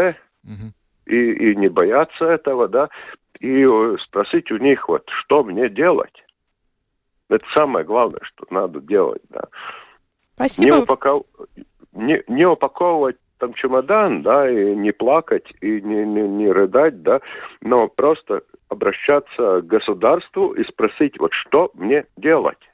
[0.44, 0.74] угу.
[1.06, 2.90] и, и не бояться этого, да,
[3.40, 6.24] и э, спросить у них, вот, что мне делать.
[7.30, 9.44] Это самое главное, что надо делать, да.
[10.36, 10.66] Спасибо.
[10.66, 11.24] Не, упаков...
[11.94, 17.22] не, не упаковывать там чемодан, да, и не плакать, и не, не, не рыдать, да,
[17.62, 22.70] но просто обращаться к государству и спросить, вот что мне делать.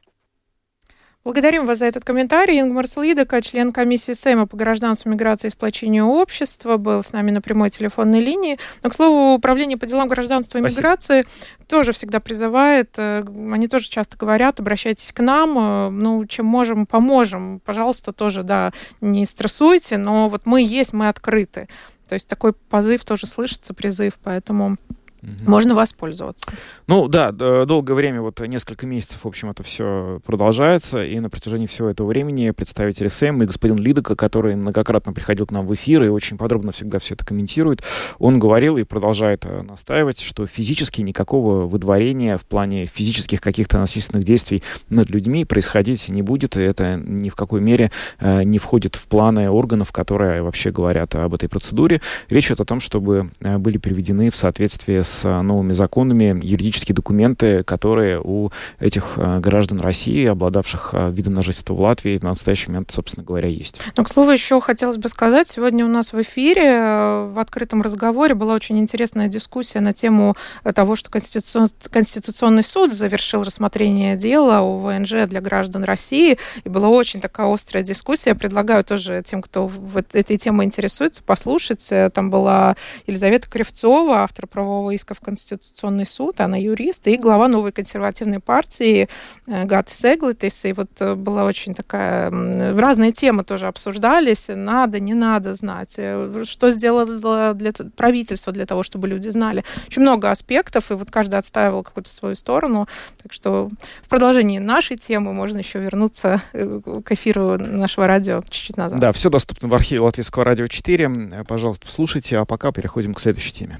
[1.23, 2.59] Благодарим вас за этот комментарий.
[2.59, 7.41] Ингмар Слидека, член комиссии Сейма по гражданству, миграции и сплочению общества, был с нами на
[7.41, 8.59] прямой телефонной линии.
[8.83, 11.25] Но, к слову, Управление по делам гражданства и миграции
[11.67, 16.85] тоже всегда призывает, э, они тоже часто говорят, обращайтесь к нам, э, ну, чем можем,
[16.85, 17.61] поможем.
[17.63, 21.69] Пожалуйста, тоже, да, не стрессуйте, но вот мы есть, мы открыты.
[22.09, 24.75] То есть такой позыв тоже слышится, призыв, поэтому
[25.23, 25.49] Угу.
[25.49, 26.45] Можно воспользоваться.
[26.87, 31.65] Ну да, долгое время, вот несколько месяцев, в общем, это все продолжается, и на протяжении
[31.65, 36.03] всего этого времени представители СМ и господин Лидока, который многократно приходил к нам в эфир
[36.03, 37.83] и очень подробно всегда все это комментирует,
[38.19, 44.25] он говорил и продолжает э, настаивать, что физически никакого выдворения в плане физических каких-то насильственных
[44.25, 48.95] действий над людьми происходить не будет, и это ни в какой мере э, не входит
[48.95, 52.01] в планы органов, которые вообще говорят об этой процедуре.
[52.29, 56.95] Речь идет о том, чтобы э, были приведены в соответствии с с новыми законами юридические
[56.95, 62.23] документы, которые у этих э, граждан России, обладавших э, видом на жительство в Латвии, в
[62.23, 63.79] настоящий момент, собственно говоря, есть.
[63.95, 67.81] Ну, к слову, еще хотелось бы сказать, сегодня у нас в эфире э, в открытом
[67.81, 70.35] разговоре была очень интересная дискуссия на тему
[70.73, 77.21] того, что Конституционный суд завершил рассмотрение дела о ВНЖ для граждан России, и была очень
[77.21, 78.31] такая острая дискуссия.
[78.31, 79.69] Я предлагаю тоже тем, кто
[80.13, 81.89] этой темой интересуется, послушать.
[82.13, 87.71] Там была Елизавета Кривцова, автор правового иска в Конституционный суд, она юрист и глава новой
[87.71, 89.09] консервативной партии
[89.47, 90.65] э, Гат Сеглитис.
[90.65, 92.31] И вот э, была очень такая...
[92.31, 94.45] Разные темы тоже обсуждались.
[94.47, 95.95] Надо, не надо знать.
[95.97, 99.63] Э, что сделало для правительство для того, чтобы люди знали.
[99.87, 102.87] Очень много аспектов, и вот каждый отстаивал какую-то свою сторону.
[103.21, 103.69] Так что
[104.03, 108.99] в продолжении нашей темы можно еще вернуться к эфиру нашего радио чуть-чуть назад.
[108.99, 111.43] Да, все доступно в архиве Латвийского радио 4.
[111.47, 113.79] Пожалуйста, слушайте, а пока переходим к следующей теме.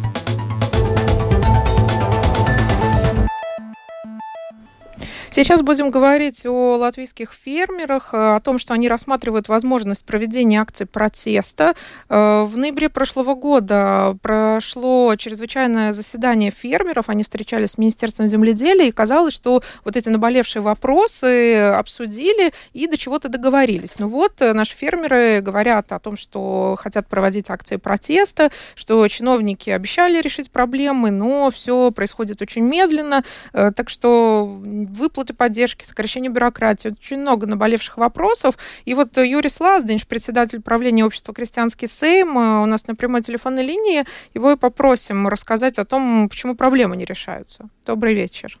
[5.33, 10.85] Сейчас будем говорить о латвийских фермерах, э, о том, что они рассматривают возможность проведения акций
[10.85, 11.73] протеста.
[12.09, 17.07] Э, в ноябре прошлого года прошло чрезвычайное заседание фермеров.
[17.07, 22.97] Они встречались с Министерством земледелия, и казалось, что вот эти наболевшие вопросы обсудили и до
[22.97, 23.99] чего-то договорились.
[23.99, 29.69] Ну вот, э, наши фермеры говорят о том, что хотят проводить акции протеста, что чиновники
[29.69, 33.23] обещали решить проблемы, но все происходит очень медленно.
[33.53, 36.89] Так что выплаты выплаты поддержки, сокращение бюрократии.
[36.89, 38.57] Очень много наболевших вопросов.
[38.85, 43.21] И вот э, Юрий Слазденш, председатель правления общества «Крестьянский Сейм», э, у нас на прямой
[43.21, 44.05] телефонной линии.
[44.33, 47.69] Его и попросим рассказать о том, почему проблемы не решаются.
[47.85, 48.57] Добрый вечер.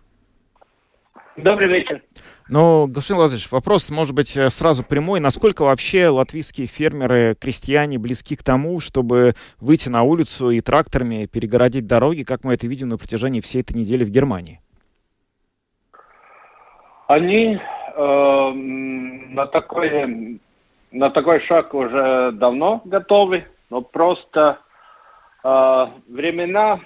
[1.35, 2.03] Добрый вечер.
[2.49, 5.19] Ну, господин Лазаревич, вопрос, может быть, э, сразу прямой.
[5.19, 11.87] Насколько вообще латвийские фермеры, крестьяне близки к тому, чтобы выйти на улицу и тракторами перегородить
[11.87, 14.61] дороги, как мы это видим на протяжении всей этой недели в Германии?
[17.11, 17.59] Они
[17.93, 20.39] э, на, такой,
[20.93, 24.59] на такой шаг уже давно готовы, но просто
[25.43, 26.79] э, времена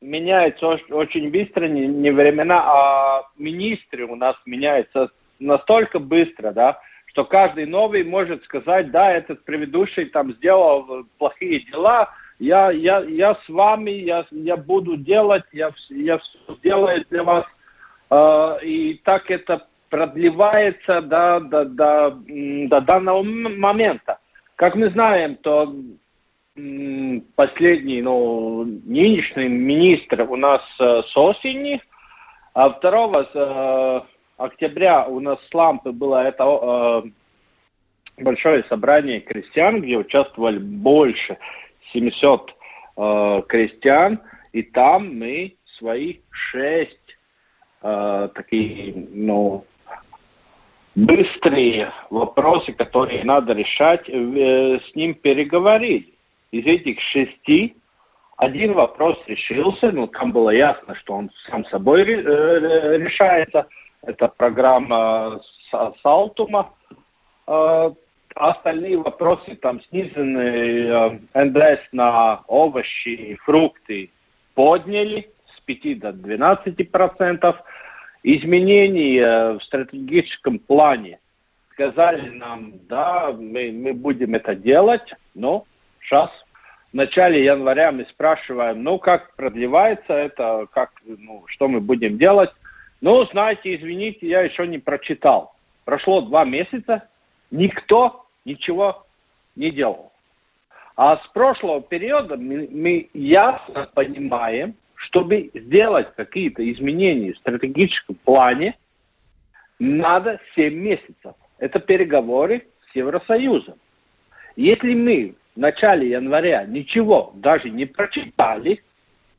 [0.00, 7.24] меняются очень быстро, не, не времена, а министры у нас меняются настолько быстро, да, что
[7.24, 12.08] каждый новый может сказать, да, этот предыдущий там сделал плохие дела,
[12.40, 17.44] я, я, я с вами, я, я буду делать, я, я все сделаю для вас.
[18.14, 24.18] Э, и так это продлевается до, до, до, до данного момента.
[24.56, 25.74] Как мы знаем, то
[27.34, 31.80] последний, ну, нынешний министр у нас э, с осени,
[32.52, 34.00] а 2 э,
[34.36, 41.36] октября у нас с Лампы было это э, большое собрание крестьян, где участвовали больше
[41.92, 42.54] 700
[42.96, 44.20] э, крестьян,
[44.52, 47.03] и там мы свои шесть
[47.84, 49.64] э, такие, ну,
[50.94, 56.14] быстрые вопросы, которые надо решать, э, с ним переговорить.
[56.50, 57.76] Из этих шести
[58.36, 63.66] один вопрос решился, ну там было ясно, что он сам собой э, решается.
[64.02, 65.40] Это программа
[66.02, 66.70] Салтума.
[67.46, 67.92] А
[68.34, 74.10] остальные вопросы, там снизенный НДС на овощи и фрукты
[74.54, 75.33] подняли
[75.64, 77.62] 5 до 12 процентов
[78.22, 81.20] изменения в стратегическом плане
[81.72, 85.66] сказали нам, да, мы, мы будем это делать, но
[86.00, 86.30] сейчас
[86.92, 92.50] в начале января мы спрашиваем, ну как продлевается это, как, ну, что мы будем делать.
[93.00, 95.54] Ну, знаете, извините, я еще не прочитал.
[95.84, 97.08] Прошло два месяца,
[97.50, 99.04] никто ничего
[99.56, 100.12] не делал.
[100.96, 108.74] А с прошлого периода мы, мы ясно понимаем, чтобы сделать какие-то изменения в стратегическом плане,
[109.78, 111.34] надо 7 месяцев.
[111.58, 113.78] Это переговоры с Евросоюзом.
[114.56, 118.82] Если мы в начале января ничего даже не прочитали,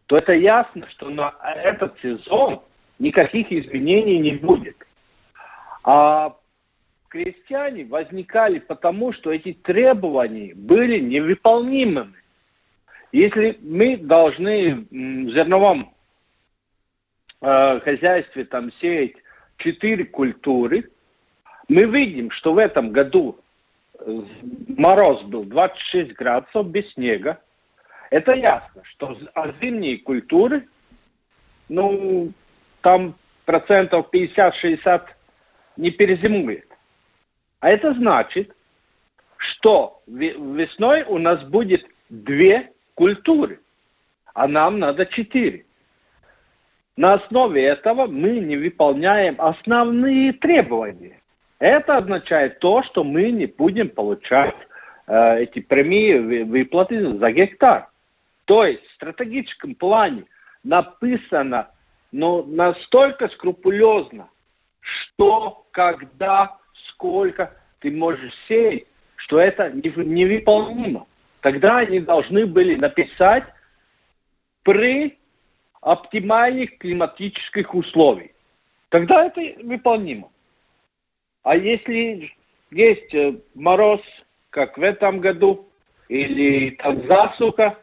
[0.05, 2.61] то это ясно, что на этот сезон
[2.99, 4.85] никаких изменений не будет.
[5.83, 6.35] А
[7.07, 12.21] крестьяне возникали потому, что эти требования были невыполнимыми.
[13.15, 15.95] Если мы должны в зерновом
[17.39, 19.13] э, хозяйстве там сеять
[19.55, 20.91] четыре культуры,
[21.69, 23.39] мы видим, что в этом году
[23.99, 24.19] э,
[24.67, 27.39] мороз был 26 градусов без снега.
[28.11, 30.67] Это ясно, что а зимние культуры,
[31.69, 32.33] ну,
[32.81, 35.03] там процентов 50-60
[35.77, 36.67] не перезимует.
[37.61, 38.53] А это значит,
[39.37, 43.59] что весной у нас будет две культуры,
[44.33, 45.65] а нам надо четыре.
[46.97, 51.21] На основе этого мы не выполняем основные требования.
[51.59, 54.55] Это означает то, что мы не будем получать
[55.07, 57.89] э, эти премии выплаты за гектар.
[58.45, 60.25] То есть в стратегическом плане
[60.63, 61.69] написано
[62.15, 64.29] но настолько скрупулезно,
[64.79, 68.85] что, когда, сколько ты можешь сеять,
[69.17, 71.07] что это невыполнимо
[71.45, 73.43] тогда они должны были написать
[74.63, 75.19] при
[75.79, 78.31] оптимальных климатических условиях.
[78.89, 80.31] Тогда это выполнимо.
[81.43, 82.31] А если
[82.71, 84.01] есть э, мороз,
[84.49, 85.69] как в этом году,
[86.09, 87.77] или там засуха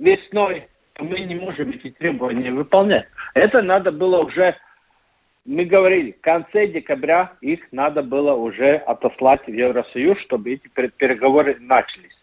[0.00, 3.06] весной, то мы не можем эти требования выполнять.
[3.34, 4.56] Это надо было уже,
[5.44, 11.56] мы говорили, в конце декабря их надо было уже отослать в Евросоюз, чтобы эти переговоры
[11.60, 12.15] начались.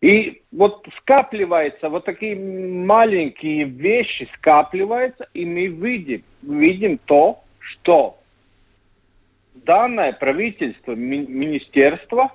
[0.00, 8.16] И вот скапливается, вот такие маленькие вещи скапливаются, и мы видим, видим то, что
[9.54, 12.32] данное правительство, ми министерство,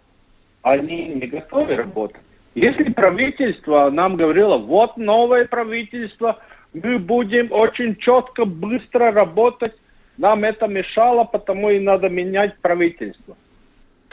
[0.62, 2.22] они не готовы работать.
[2.54, 6.40] Если правительство нам говорило, вот новое правительство,
[6.74, 9.74] мы будем очень четко, быстро работать,
[10.18, 13.38] нам это мешало, потому и надо менять правительство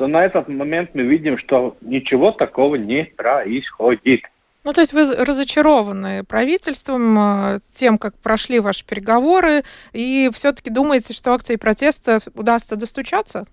[0.01, 4.23] то на этот момент мы видим, что ничего такого не происходит.
[4.65, 11.13] Ну, то есть вы разочарованы правительством, э, тем, как прошли ваши переговоры, и все-таки думаете,
[11.13, 13.45] что акции протеста удастся достучаться?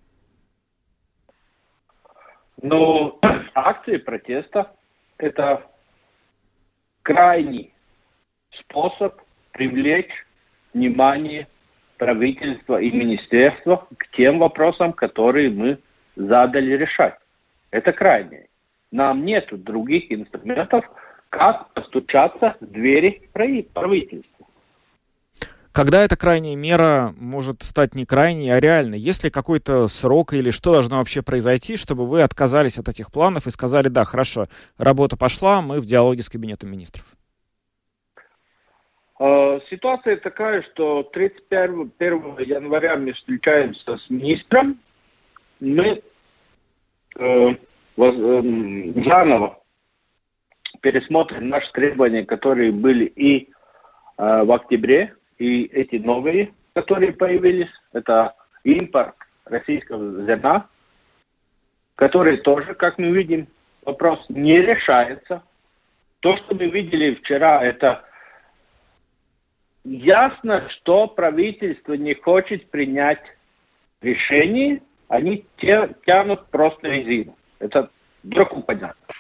[2.61, 3.19] Ну,
[3.53, 4.71] акции протеста–
[5.17, 5.63] это
[7.01, 7.73] крайний
[8.51, 9.19] способ
[9.51, 10.25] привлечь
[10.73, 11.49] внимание
[11.97, 15.79] правительство и министерство к тем вопросам, которые мы
[16.18, 17.18] задали решать.
[17.72, 18.47] Это крайнее.
[18.91, 20.89] Нам нет других инструментов,
[21.30, 24.47] как постучаться в двери правительства.
[25.72, 28.97] Когда эта крайняя мера может стать не крайней, а реальной?
[28.97, 33.45] Есть ли какой-то срок или что должно вообще произойти, чтобы вы отказались от этих планов
[33.45, 34.47] и сказали, да, хорошо,
[34.80, 37.05] работа пошла, мы в диалоге с Кабинетом министров?
[39.20, 44.80] А, ситуация такая, что 31 1 января мы встречаемся с министром,
[45.59, 46.01] мы
[47.15, 47.55] э,
[47.95, 49.59] воз, э, заново
[50.81, 53.49] пересмотрим наши требования, которые были и
[54.17, 60.67] э, в октябре, и эти новые, которые появились, это импорт российского зерна,
[61.95, 63.47] который тоже, как мы видим,
[63.83, 65.43] вопрос не решается.
[66.19, 68.03] То, что мы видели вчера, это
[69.83, 73.23] ясно, что правительство не хочет принять
[74.01, 77.37] решение, они тянут просто резину.
[77.59, 77.89] Это
[78.23, 79.15] вдруг понятно.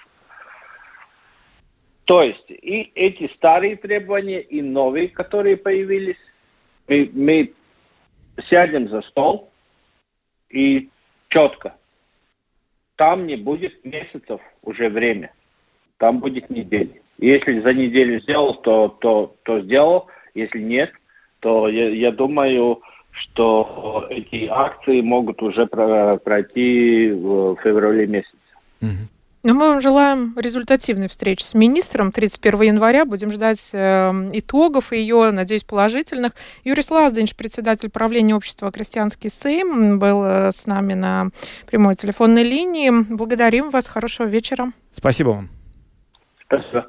[2.05, 6.17] То есть и эти старые требования, и новые, которые появились,
[6.87, 7.53] мы, мы
[8.49, 9.51] сядем за стол
[10.49, 10.89] и
[11.27, 11.75] четко.
[12.95, 15.33] Там не будет месяцев уже время.
[15.97, 17.01] Там будет недели.
[17.17, 20.07] Если за неделю сделал, то, то, то сделал.
[20.33, 20.93] Если нет,
[21.39, 22.81] то я, я думаю,
[23.17, 28.35] что эти акции могут уже пройти в феврале месяце.
[28.81, 28.91] Угу.
[29.43, 33.05] Но мы вам желаем результативной встречи с министром 31 января.
[33.05, 36.33] Будем ждать э, итогов ее, надеюсь, положительных.
[36.63, 41.29] Юрий Слазденч, председатель правления общества «Крестьянский Сейм», был э, с нами на
[41.65, 42.91] прямой телефонной линии.
[42.91, 43.87] Благодарим вас.
[43.87, 44.73] Хорошего вечера.
[44.91, 45.49] Спасибо вам.
[46.45, 46.87] Спасибо.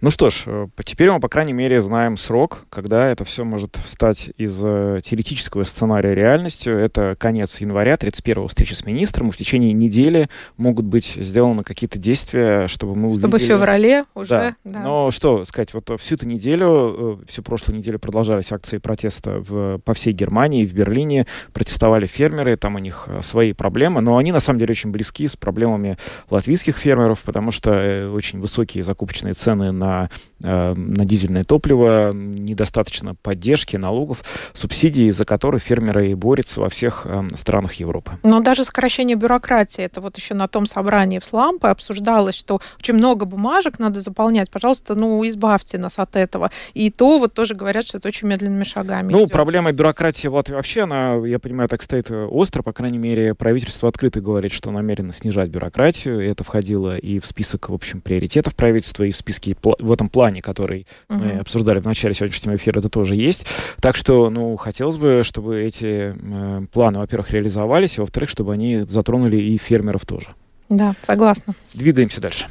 [0.00, 3.76] Ну что ж, э, теперь мы, по крайней мере, знаем срок, когда это все может
[3.84, 6.76] стать из э, теоретического сценария реальностью.
[6.76, 11.98] Это конец января, 31-го встречи с министром, и в течение недели могут быть сделаны какие-то
[11.98, 13.52] действия, чтобы мы чтобы увидели...
[13.52, 14.28] в феврале уже...
[14.28, 14.54] Да.
[14.64, 14.80] да.
[14.80, 19.78] Но что сказать, вот всю эту неделю, э, всю прошлую неделю продолжались акции протеста в,
[19.78, 24.40] по всей Германии, в Берлине, протестовали фермеры, там у них свои проблемы, но они на
[24.40, 25.96] самом деле очень близки с проблемами
[26.30, 28.82] латвийских фермеров, потому что очень высокие
[29.14, 30.08] закупочные цены на
[30.44, 37.06] Э, на, дизельное топливо, недостаточно поддержки, налогов, субсидий, за которые фермеры и борются во всех
[37.06, 38.18] э, странах Европы.
[38.22, 42.92] Но даже сокращение бюрократии, это вот еще на том собрании в Слампе обсуждалось, что очень
[42.92, 44.50] много бумажек надо заполнять.
[44.50, 46.50] Пожалуйста, ну, избавьте нас от этого.
[46.74, 49.32] И то вот тоже говорят, что это очень медленными шагами Ну, идет.
[49.32, 53.34] проблема бюрократии в Латвии вообще, она, я понимаю, так стоит э, остро, по крайней мере,
[53.34, 56.20] правительство открыто говорит, что намерено снижать бюрократию.
[56.20, 60.42] Это входило и в список, в общем, приоритетов правительства, и в списке в этом плане,
[60.42, 61.18] который угу.
[61.18, 63.46] мы обсуждали в начале сегодняшнего эфира, это тоже есть.
[63.80, 68.80] Так что, ну, хотелось бы, чтобы эти э, планы, во-первых, реализовались, и, во-вторых, чтобы они
[68.80, 70.34] затронули и фермеров тоже.
[70.68, 71.54] Да, согласна.
[71.74, 72.46] Двигаемся дальше.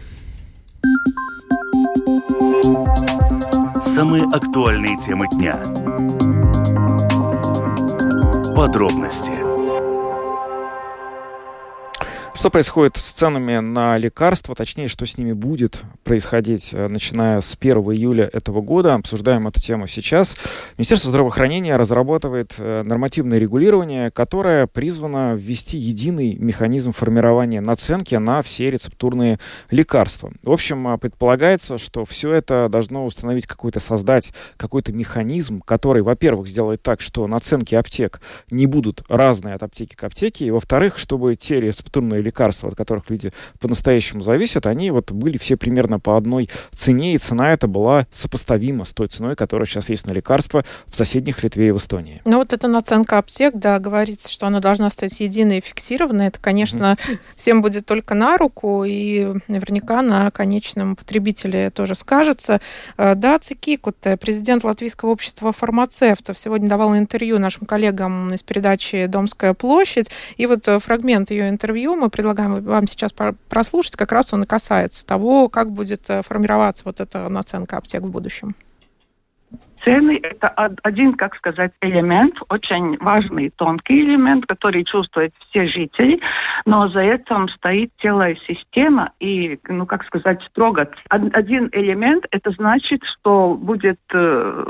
[3.96, 5.56] Самые актуальные темы дня.
[8.56, 9.53] Подробности
[12.34, 17.56] что происходит с ценами на лекарства, точнее, что с ними будет происходить, э, начиная с
[17.56, 18.96] 1 июля этого года.
[18.96, 20.38] Обсуждаем эту тему сейчас.
[20.78, 28.72] Министерство здравоохранения разрабатывает э, нормативное регулирование, которое призвано ввести единый механизм формирования наценки на все
[28.72, 30.34] рецептурные лекарства.
[30.42, 36.48] В общем, э, предполагается, что все это должно установить какой-то, создать какой-то механизм, который, во-первых,
[36.48, 41.36] сделает так, что наценки аптек не будут разные от аптеки к аптеке, и, во-вторых, чтобы
[41.36, 46.50] те рецептурные лекарства, от которых люди по-настоящему зависят, они вот были все примерно по одной
[46.72, 50.96] цене, и цена эта была сопоставима с той ценой, которая сейчас есть на лекарства в
[50.96, 52.22] соседних Литве и в Эстонии.
[52.26, 56.28] Ну вот эта наценка аптек, да, говорится, что она должна стать единой и фиксированной.
[56.28, 57.18] Это, конечно, mm-hmm.
[57.36, 62.60] всем будет только на руку, и наверняка на конечном потребителе тоже скажется.
[62.98, 69.54] Э, да, Цикикут, президент Латвийского общества фармацевтов, сегодня давал интервью нашим коллегам из передачи «Домская
[69.54, 73.12] площадь», и вот э, фрагмент ее интервью мы предлагаем вам сейчас
[73.50, 78.04] прослушать, как раз он и касается того, как будет э, формироваться вот эта наценка аптек
[78.04, 78.56] в будущем.
[79.84, 80.50] Цены– это
[80.84, 86.22] один, как сказать, элемент, очень важный, тонкий элемент, который чувствуют все жители,
[86.66, 90.90] но за этим стоит целая система и, ну, как сказать, строго.
[91.10, 94.66] Один элемент– это значит, что будет э,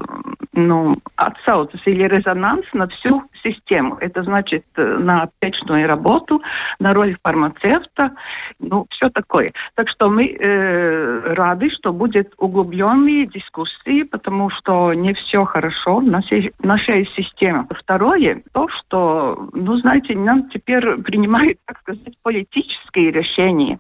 [0.54, 3.98] ну, отсауцas или резонанс на всю систему.
[4.00, 6.42] Это значит э, на аптечную работу,
[6.80, 8.16] на роль фармацевта,
[8.60, 9.54] ну, все такое.
[9.76, 16.04] Так что мы э, рады, что будет углубленные дискуссии, потому что не все хорошо в
[16.04, 17.68] нашей, нашей системе.
[17.70, 23.80] Второе, то, что, ну, знаете, нам теперь принимают, так сказать, политические решения.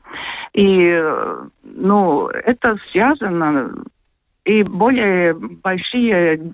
[0.53, 1.01] И,
[1.63, 3.85] ну, это связано
[4.45, 6.53] и более большие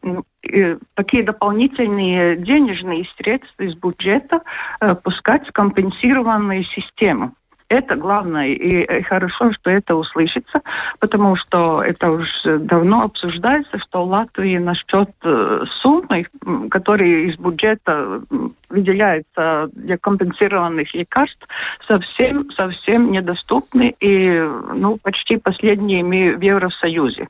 [0.94, 4.42] такие дополнительные денежные средства из бюджета
[4.80, 7.34] э, пускать в компенсированную систему.
[7.70, 10.64] Это главное, и хорошо, что это услышится,
[11.00, 16.26] потому что это уже давно обсуждается, что Латвии насчет э, суммы,
[16.72, 18.24] которые из бюджета
[18.70, 21.48] выделяются для компенсированных лекарств,
[21.88, 24.44] совсем, совсем недоступны и
[24.74, 27.28] ну, почти последними в Евросоюзе.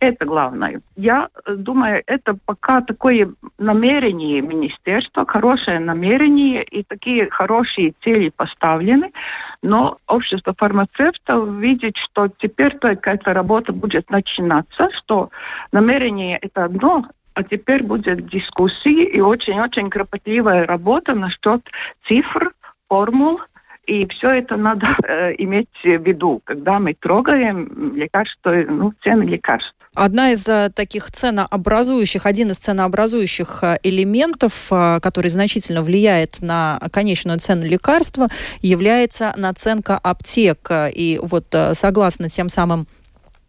[0.00, 0.80] Это главное.
[0.96, 9.12] Я э, думаю, это пока такое намерение министерства, хорошее намерение и такие хорошие цели поставлены,
[9.60, 15.30] но общество фармацевтов видит, что теперь только эта работа будет начинаться, что
[15.72, 21.68] намерение это одно, а теперь будет дискуссии и очень-очень кропотливая работа насчет
[22.04, 22.52] цифр,
[22.88, 23.40] формул,
[23.86, 29.77] и все это надо э, иметь в виду, когда мы трогаем лекарства, ну, цены лекарств.
[29.98, 36.78] Одна из э, таких ценообразующих, один из ценообразующих э, элементов, э, который значительно влияет на
[36.92, 38.28] конечную цену лекарства,
[38.62, 40.70] является наценка аптек.
[40.70, 42.86] И вот согласно тем самым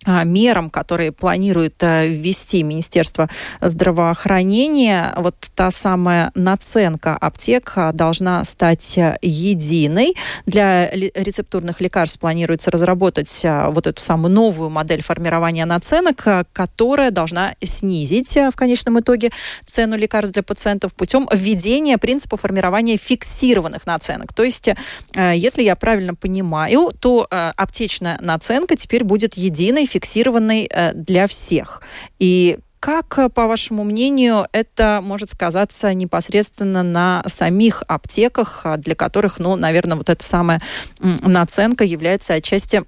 [0.05, 3.29] мерам, которые планирует э, ввести Министерство
[3.59, 10.15] здравоохранения, вот та самая наценка аптек а, должна стать э, единой.
[10.45, 17.55] Для рецептурных лекарств планируется разработать а, вот эту самую новую модель формирования наценок, которая должна
[17.61, 19.31] снизить в конечном итоге
[19.65, 24.33] цену лекарств для пациентов путем введения принципа формирования фиксированных наценок.
[24.33, 30.93] То есть, э, если я правильно понимаю, то аптечная наценка теперь будет единой, фиксированной э,
[30.93, 31.81] для всех.
[32.19, 38.95] И как, э, по вашему мнению, это может сказаться непосредственно на самих аптеках, а, для
[38.95, 40.61] которых, ну, наверное, вот эта самая
[40.99, 42.83] наценка является отчасти,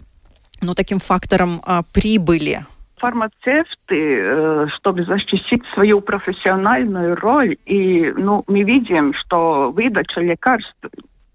[0.61, 2.65] ну, таким фактором а, прибыли?
[3.01, 10.75] фармацевты, э, чтобы защитить свою профессиональную роль, и ну, мы видим, что выдача лекарств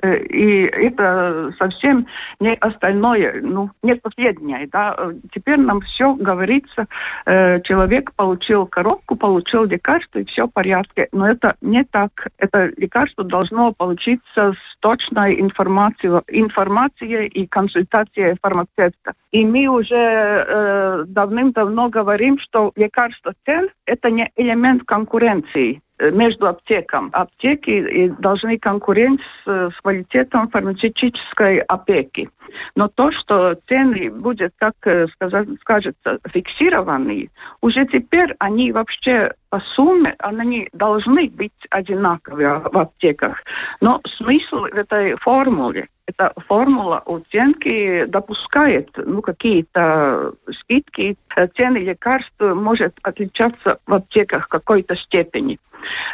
[0.02, 2.06] и это совсем
[2.40, 4.68] не остальное, ну, не последнее.
[4.70, 4.96] Да?
[5.32, 6.86] Теперь нам все говорится,
[7.24, 11.08] э, человек получил коробку, получил лекарство, и все в порядке.
[11.12, 12.28] Но это не так.
[12.38, 19.14] Это лекарство должно получиться с точной информацией, информацией и консультацией фармацевта.
[19.32, 25.82] И мы уже э, давным-давно говорим, что лекарство цен– это не элемент конкуренции.
[25.98, 27.10] Э, между аптеком.
[27.12, 32.28] Аптеки должны конкурировать с, с квалитетом фармацевтической опеки.
[32.74, 37.30] Но то, что цены будут, как э, сказать, скажется, фиксированные,
[37.62, 43.42] уже теперь они вообще по сумме, они должны быть одинаковые в аптеках.
[43.80, 51.18] Но смысл этой формуле эта формула оценки допускает ну, какие-то скидки.
[51.56, 55.58] Цены лекарств может отличаться в аптеках в какой-то степени.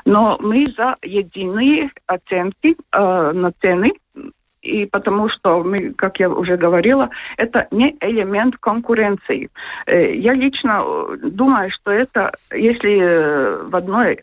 [0.04, 3.92] Но мы за единые оценки э, на цены,
[4.62, 9.50] и потому что мы, как я уже говорила, это не элемент конкуренции.
[9.86, 14.14] Э, я лично э, думаю, что это, если э, в одной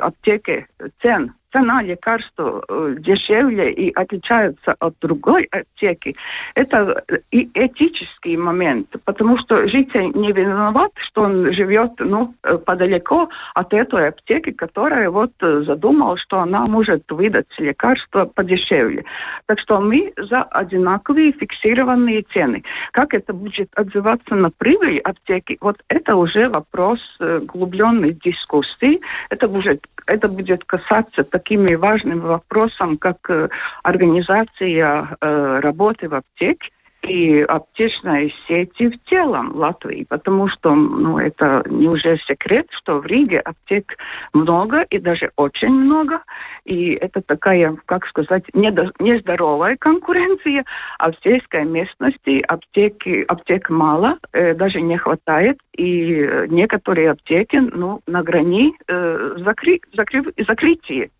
[0.00, 0.68] аптеке
[1.00, 6.16] цен цена лекарства э, дешевле и отличается от другой аптеки,
[6.54, 13.28] это и этический момент, потому что житель не виноват, что он живет ну, э, подалеко
[13.54, 19.04] от этой аптеки, которая вот э, задумала, что она может выдать лекарства подешевле.
[19.46, 22.64] Так что мы за одинаковые фиксированные цены.
[22.92, 29.00] Как это будет отзываться на прибыль аптеки, вот это уже вопрос углубленной дискуссии.
[29.30, 33.48] Это будет, это будет касаться такими важными вопросами, как э,
[33.84, 36.70] организация э, работы в аптеке,
[37.02, 43.06] и аптечной сети в целом Латвии, потому что ну, это не уже секрет, что в
[43.06, 43.98] Риге аптек
[44.32, 46.22] много и даже очень много,
[46.64, 50.64] и это такая, как сказать, нездоровая конкуренция,
[50.98, 58.02] а в сельской местности аптеки, аптек мало, э, даже не хватает, и некоторые аптеки ну,
[58.06, 61.10] на грани э, закры, закры, закрытия.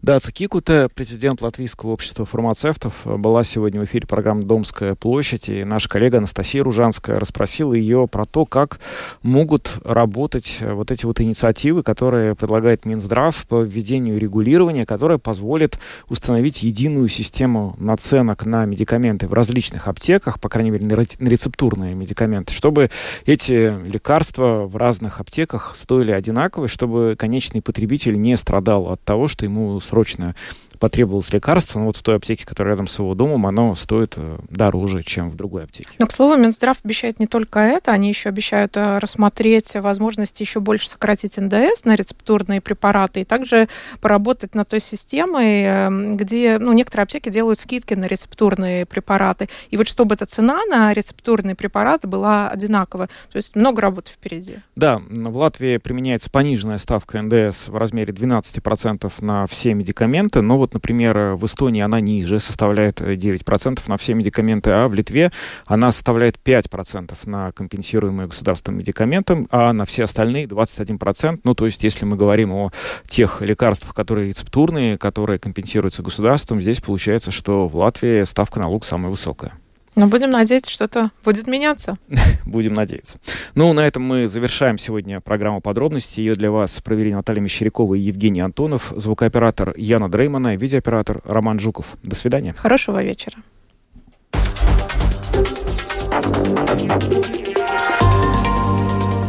[0.00, 5.88] Даца Кикуте, президент Латвийского общества фармацевтов, была сегодня в эфире программы «Домская площадь», и наша
[5.88, 8.78] коллега Анастасия Ружанская расспросила ее про то, как
[9.22, 16.62] могут работать вот эти вот инициативы, которые предлагает Минздрав по введению регулирования, которое позволит установить
[16.62, 22.90] единую систему наценок на медикаменты в различных аптеках, по крайней мере, на рецептурные медикаменты, чтобы
[23.26, 29.47] эти лекарства в разных аптеках стоили одинаково, чтобы конечный потребитель не страдал от того, что
[29.48, 30.34] ему срочно
[30.78, 34.38] потребовалось лекарство, но вот в той аптеке, которая рядом с его домом, оно стоит э,
[34.48, 35.90] дороже, чем в другой аптеке.
[35.98, 40.60] Но, к слову, Минздрав обещает не только это, они еще обещают э, рассмотреть возможности еще
[40.60, 43.68] больше сократить НДС на рецептурные препараты и также
[44.00, 49.48] поработать над той системой, эм, где ну, некоторые аптеки делают скидки на рецептурные препараты.
[49.70, 53.08] И вот чтобы эта цена на рецептурные препараты была одинаковая.
[53.30, 54.56] То есть много работы впереди.
[54.76, 60.67] Да, в Латвии применяется пониженная ставка НДС в размере 12% на все медикаменты, но вот
[60.68, 65.32] вот, например, в Эстонии она ниже, составляет 9% на все медикаменты, а в Литве
[65.64, 71.40] она составляет 5% на компенсируемые государством медикаменты, а на все остальные 21%.
[71.42, 72.70] Ну, то есть, если мы говорим о
[73.08, 79.10] тех лекарствах, которые рецептурные, которые компенсируются государством, здесь получается, что в Латвии ставка налог самая
[79.10, 79.54] высокая.
[79.98, 81.98] Но будем надеяться, что-то будет меняться.
[82.46, 83.18] будем надеяться.
[83.56, 86.22] Ну, на этом мы завершаем сегодня программу подробностей.
[86.22, 91.96] Ее для вас провели Наталья Мещерякова и Евгений Антонов, звукооператор Яна Дреймана, видеооператор Роман Жуков.
[92.04, 92.54] До свидания.
[92.56, 93.38] Хорошего вечера.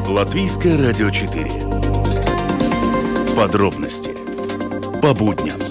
[0.08, 1.50] Латвийское радио 4.
[3.36, 4.12] Подробности
[5.02, 5.69] по будням.